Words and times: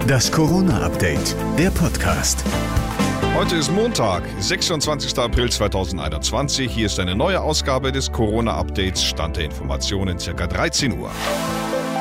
Das 0.00 0.32
Corona-Update, 0.32 1.36
der 1.58 1.70
Podcast. 1.70 2.44
Heute 3.36 3.56
ist 3.56 3.70
Montag, 3.70 4.22
26. 4.40 5.18
April 5.18 5.50
2021. 5.50 6.70
Hier 6.70 6.86
ist 6.86 6.98
eine 6.98 7.14
neue 7.14 7.40
Ausgabe 7.40 7.92
des 7.92 8.10
Corona-Updates. 8.10 9.04
Stand 9.04 9.36
der 9.36 9.44
Informationen 9.44 10.18
circa 10.18 10.46
13 10.46 10.98
Uhr. 10.98 11.10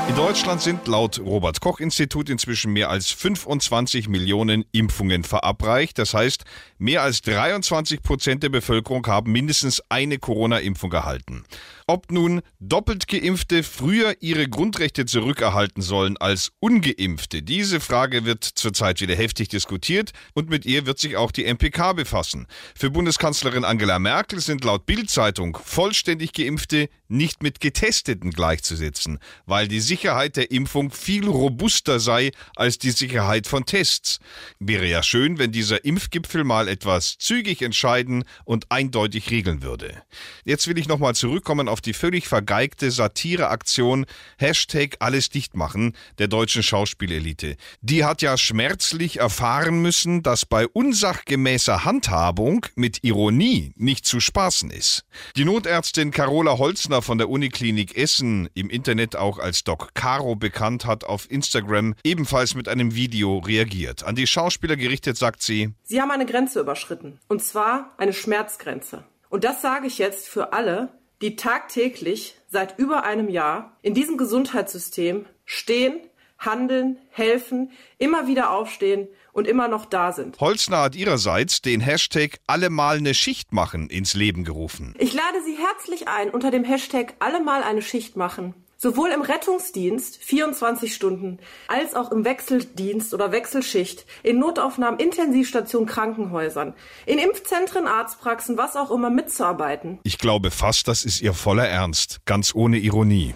In 0.08 0.16
Deutschland 0.18 0.62
sind 0.62 0.88
laut 0.88 1.20
Robert 1.20 1.62
Koch 1.62 1.80
Institut 1.80 2.30
inzwischen 2.30 2.74
mehr 2.74 2.90
als 2.90 3.12
25 3.12 4.10
Millionen 4.10 4.66
Impfungen 4.72 5.24
verabreicht. 5.24 5.98
Das 5.98 6.14
heißt, 6.14 6.44
mehr 6.78 7.02
als 7.02 7.22
23 7.22 8.02
Prozent 8.02 8.44
der 8.44 8.50
Bevölkerung 8.50 9.06
haben 9.08 9.32
mindestens 9.32 9.82
eine 9.90 10.18
Corona-Impfung 10.18 10.92
erhalten. 10.92 11.44
Ob 11.88 12.12
nun 12.12 12.42
doppelt 12.60 13.08
geimpfte 13.08 13.64
früher 13.64 14.16
ihre 14.22 14.48
Grundrechte 14.48 15.06
zurückerhalten 15.06 15.82
sollen 15.82 16.18
als 16.18 16.52
ungeimpfte, 16.60 17.42
diese 17.42 17.80
Frage 17.80 18.26
wird 18.26 18.44
zurzeit 18.44 19.02
wieder 19.02 19.16
heftig 19.16 19.50
diskutiert 19.50 20.12
und 20.34 20.50
mit 20.50 20.66
ihr 20.66 20.86
wird 20.86 21.00
sich 21.00 21.18
auch 21.18 21.32
die 21.32 21.46
MPK 21.46 21.94
befassen. 21.94 22.48
Für 22.76 22.90
Bundeskanzlerin 22.90 23.66
Angela 23.66 24.00
Merkel 24.00 24.40
sind 24.40 24.64
laut 24.64 24.86
Bild-Zeitung 24.86 25.58
vollständig 25.64 26.34
geimpfte 26.34 26.90
nicht 27.12 27.44
mit 27.44 27.60
getesteten 27.60 28.32
gleichzusetzen, 28.32 29.20
weil 29.46 29.68
die 29.68 29.80
Sicherheit 29.80 30.38
der 30.38 30.52
Impfung 30.52 30.92
viel 30.92 31.28
robuster 31.28 32.00
sei 32.00 32.32
als 32.56 32.78
die 32.78 32.92
Sicherheit 32.92 33.48
von 33.48 33.66
Tests. 33.66 34.20
Wäre 34.60 34.88
ja 34.88 35.04
schön, 35.04 35.38
wenn 35.38 35.52
dieser 35.52 35.86
Impfgipfel 35.86 36.44
mal 36.44 36.68
etwas 36.68 37.18
zügig 37.18 37.62
entscheiden 37.62 38.24
und 38.46 38.72
eindeutig 38.72 39.30
regeln 39.30 39.62
würde. 39.62 40.02
Jetzt 40.46 40.68
will 40.68 40.78
ich 40.78 40.88
nochmal 40.88 41.16
zurückkommen 41.16 41.68
auf 41.68 41.82
die 41.82 41.94
völlig 41.94 42.28
vergeigte 42.28 42.92
Satireaktion 42.92 44.06
Hashtag 44.38 44.96
alles 45.00 45.30
dicht 45.30 45.56
machen 45.56 45.94
der 46.18 46.28
deutschen 46.28 46.64
Schauspielelite. 46.64 47.58
Die 47.82 48.06
hat 48.06 48.22
ja 48.22 48.38
schmerzlich 48.38 49.20
erfahren 49.20 49.82
müssen, 49.82 50.24
dass 50.24 50.46
bei 50.46 50.68
unsachgemäßer 50.68 51.86
Handhabung 51.86 52.66
mit 52.76 53.04
Ironie 53.04 53.74
nicht 53.76 54.06
zu 54.06 54.20
spaßen 54.20 54.72
ist. 54.72 55.04
Die 55.36 55.46
Notärztin 55.46 56.12
Carola 56.12 56.58
Holzner 56.58 57.01
von 57.02 57.18
der 57.18 57.30
Uniklinik 57.30 57.98
Essen, 57.98 58.50
im 58.54 58.70
Internet 58.70 59.16
auch 59.16 59.40
als 59.40 59.64
Doc 59.64 59.94
Caro 59.94 60.36
bekannt, 60.36 60.86
hat 60.86 61.04
auf 61.04 61.30
Instagram 61.30 61.96
ebenfalls 62.04 62.56
mit 62.56 62.68
einem 62.68 62.96
Video 62.96 63.40
reagiert. 63.40 64.04
An 64.04 64.16
die 64.16 64.28
Schauspieler 64.28 64.76
gerichtet 64.76 65.18
sagt 65.18 65.42
sie, 65.44 65.74
Sie 65.84 66.02
haben 66.02 66.12
eine 66.12 66.26
Grenze 66.26 66.60
überschritten. 66.60 67.20
Und 67.28 67.44
zwar 67.44 67.94
eine 67.98 68.14
Schmerzgrenze. 68.14 69.04
Und 69.30 69.44
das 69.44 69.62
sage 69.62 69.88
ich 69.88 69.98
jetzt 69.98 70.28
für 70.28 70.54
alle, 70.54 70.90
die 71.22 71.36
tagtäglich 71.36 72.36
seit 72.50 72.78
über 72.80 73.04
einem 73.04 73.30
Jahr 73.30 73.78
in 73.82 73.94
diesem 73.94 74.18
Gesundheitssystem 74.18 75.26
stehen, 75.46 76.00
handeln, 76.42 76.98
helfen, 77.10 77.72
immer 77.98 78.28
wieder 78.28 78.52
aufstehen 78.52 79.08
und 79.32 79.48
immer 79.48 79.68
noch 79.68 79.86
da 79.86 80.12
sind. 80.12 80.40
Holzner 80.40 80.82
hat 80.82 80.96
ihrerseits 80.96 81.62
den 81.62 81.80
Hashtag 81.80 82.40
alle 82.48 82.70
mal 82.70 82.98
eine 82.98 83.14
Schicht 83.14 83.54
machen 83.54 83.90
ins 83.90 84.14
Leben 84.14 84.44
gerufen. 84.44 84.94
Ich 85.00 85.14
lade 85.14 85.42
Sie 85.46 85.58
herzlich 85.58 86.08
ein, 86.08 86.30
unter 86.30 86.52
dem 86.52 86.64
Hashtag 86.64 87.14
alle 87.20 87.42
mal 87.42 87.64
eine 87.64 87.82
Schicht 87.82 88.18
machen 88.18 88.54
sowohl 88.82 89.10
im 89.12 89.22
Rettungsdienst 89.22 90.18
24 90.24 90.96
Stunden 90.96 91.38
als 91.68 91.94
auch 91.94 92.12
im 92.12 92.26
Wechseldienst 92.26 93.14
oder 93.14 93.32
Wechselschicht, 93.32 94.08
in 94.24 94.40
Notaufnahmen, 94.40 95.00
Intensivstationen, 95.00 95.88
Krankenhäusern, 95.88 96.74
in 97.06 97.20
Impfzentren, 97.20 97.86
Arztpraxen, 97.86 98.58
was 98.58 98.76
auch 98.76 98.90
immer 98.90 99.12
mitzuarbeiten. 99.12 100.00
Ich 100.02 100.18
glaube 100.18 100.50
fast, 100.50 100.88
das 100.88 101.06
ist 101.06 101.22
ihr 101.22 101.34
voller 101.34 101.68
Ernst, 101.68 102.22
ganz 102.26 102.56
ohne 102.56 102.80
Ironie. 102.80 103.36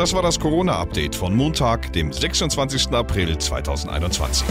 Das 0.00 0.14
war 0.14 0.22
das 0.22 0.40
Corona-Update 0.40 1.14
von 1.14 1.36
Montag, 1.36 1.92
dem 1.92 2.10
26. 2.10 2.90
April 2.92 3.36
2021. 3.36 4.46